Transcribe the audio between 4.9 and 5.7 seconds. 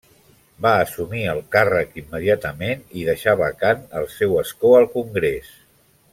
congrés.